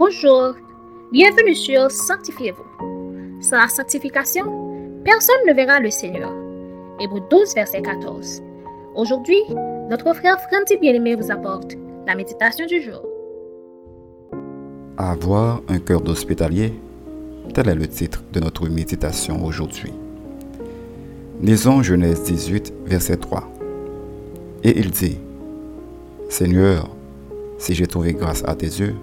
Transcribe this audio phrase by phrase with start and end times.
[0.00, 0.54] Bonjour,
[1.12, 3.42] bienvenue sur Sanctifiez-vous.
[3.42, 6.32] Sans la sanctification, personne ne verra le Seigneur.
[6.98, 8.42] Hébreu 12, verset 14.
[8.94, 9.42] Aujourd'hui,
[9.90, 11.76] notre frère Franti Bien-Aimé vous apporte
[12.06, 13.02] la méditation du jour.
[14.96, 16.72] Avoir un cœur d'hospitalier,
[17.52, 19.92] tel est le titre de notre méditation aujourd'hui.
[21.42, 23.46] Lisons Genèse 18, verset 3.
[24.64, 25.18] Et il dit,
[26.30, 26.88] Seigneur,
[27.58, 28.94] si j'ai trouvé grâce à tes yeux,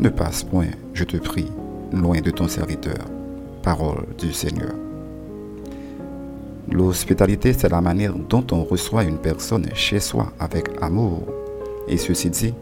[0.00, 1.50] ne passe point, je te prie,
[1.92, 2.98] loin de ton serviteur.
[3.62, 4.72] Parole du Seigneur.
[6.70, 11.22] L'hospitalité, c'est la manière dont on reçoit une personne chez soi avec amour.
[11.88, 12.54] Et ceci dit,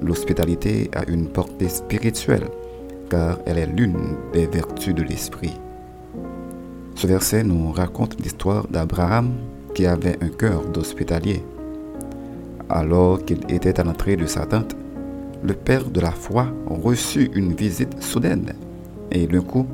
[0.00, 2.48] l'hospitalité a une portée spirituelle,
[3.08, 5.58] car elle est l'une des vertus de l'esprit.
[6.94, 9.32] Ce verset nous raconte l'histoire d'Abraham
[9.74, 11.42] qui avait un cœur d'hospitalier.
[12.68, 14.76] Alors qu'il était à l'entrée de sa tente,
[15.42, 18.52] le père de la foi reçut une visite soudaine,
[19.10, 19.66] et d'un coup,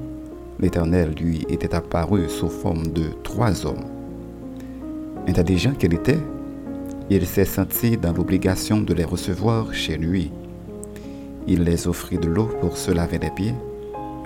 [0.61, 3.85] l'Éternel lui était apparu sous forme de trois hommes.
[5.27, 6.21] Intelligent qu'il était,
[7.11, 10.31] il s'est senti dans l'obligation de les recevoir chez lui.
[11.49, 13.55] Il les offrit de l'eau pour se laver les pieds,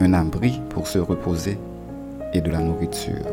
[0.00, 1.58] un abri pour se reposer
[2.32, 3.27] et de la nourriture.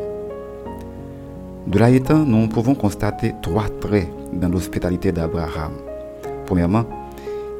[1.66, 5.72] De là étant, nous pouvons constater trois traits dans l'hospitalité d'Abraham.
[6.46, 6.84] Premièrement,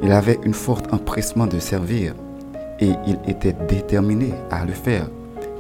[0.03, 2.15] il avait un fort empressement de servir
[2.81, 5.09] et il était déterminé à le faire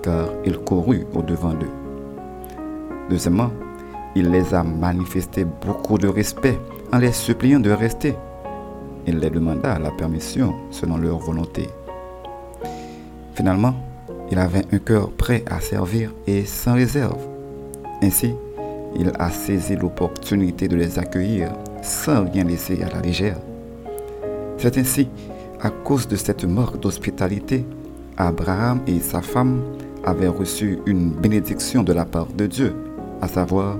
[0.02, 1.70] car il courut au-devant d'eux.
[3.10, 3.50] Deuxièmement,
[4.14, 6.58] il les a manifesté beaucoup de respect
[6.92, 8.14] en les suppliant de rester.
[9.06, 11.68] Il les demanda la permission selon leur volonté.
[13.34, 13.74] Finalement,
[14.30, 17.18] il avait un cœur prêt à servir et sans réserve.
[18.02, 18.34] Ainsi,
[18.96, 21.50] il a saisi l'opportunité de les accueillir
[21.82, 23.38] sans rien laisser à la légère.
[24.58, 25.08] C'est ainsi,
[25.60, 27.64] à cause de cette mort d'hospitalité,
[28.16, 29.62] Abraham et sa femme
[30.04, 32.74] avaient reçu une bénédiction de la part de Dieu,
[33.20, 33.78] à savoir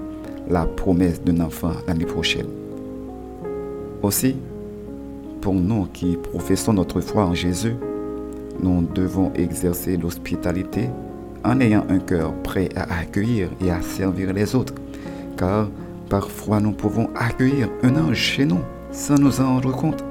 [0.49, 2.47] la promesse d'un enfant l'année prochaine.
[4.03, 4.37] Aussi,
[5.41, 7.75] pour nous qui professons notre foi en Jésus,
[8.63, 10.91] nous devons exercer l'hospitalité
[11.45, 14.75] en ayant un cœur prêt à accueillir et à servir les autres,
[15.37, 15.69] car
[16.09, 18.61] parfois nous pouvons accueillir un ange chez nous
[18.93, 20.08] sans nous en rendre compte.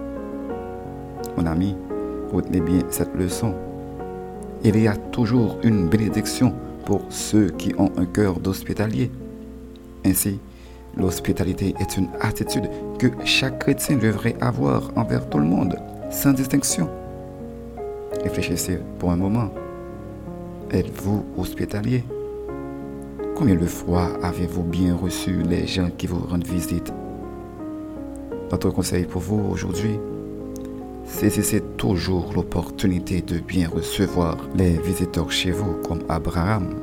[1.37, 1.75] Mon ami,
[2.33, 3.53] retenez bien cette leçon.
[4.63, 6.51] Il y a toujours une bénédiction
[6.83, 9.11] pour ceux qui ont un cœur d'hospitalier.
[10.03, 10.39] Ainsi,
[10.97, 12.67] l'hospitalité est une attitude
[12.97, 15.75] que chaque chrétien devrait avoir envers tout le monde,
[16.09, 16.89] sans distinction.
[18.23, 19.49] Réfléchissez pour un moment.
[20.71, 22.03] Êtes-vous hospitalier?
[23.35, 26.91] Combien de fois avez-vous bien reçu les gens qui vous rendent visite?
[28.51, 29.99] Notre conseil pour vous aujourd'hui,
[31.07, 36.75] Saisissez toujours l'opportunité de bien recevoir les visiteurs chez vous comme Abraham,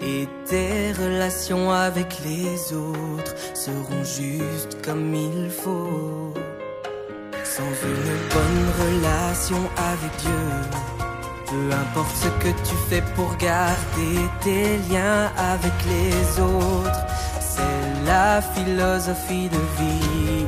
[0.00, 6.32] et tes relations avec les autres seront justes comme il faut.
[7.44, 10.46] Sans une bonne relation avec Dieu,
[11.46, 17.04] peu importe ce que tu fais pour garder tes liens avec les autres,
[17.40, 20.46] c'est la philosophie de vie.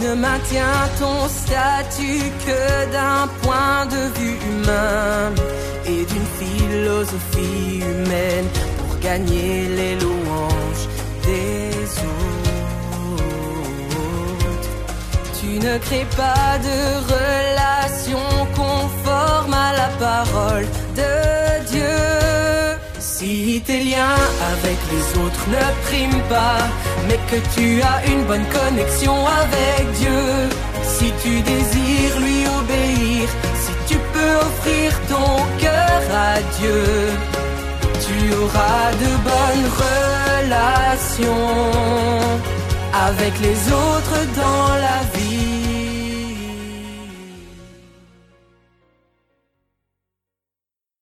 [0.00, 5.32] Ne maintiens ton statut que d'un point de vue humain
[5.84, 8.46] et d'une philosophie humaine
[8.78, 10.86] pour gagner les louanges
[11.22, 11.70] des
[12.08, 12.40] autres.
[15.40, 16.78] tu ne crées pas de
[17.14, 20.66] relation conforme à la parole
[20.96, 21.19] de.
[23.20, 24.16] Si tes liens
[24.54, 26.62] avec les autres ne priment pas,
[27.06, 30.48] mais que tu as une bonne connexion avec Dieu,
[30.82, 33.28] si tu désires lui obéir,
[33.62, 36.00] si tu peux offrir ton cœur
[36.30, 36.82] à Dieu,
[38.06, 41.28] tu auras de bonnes relations
[43.06, 45.19] avec les autres dans la vie.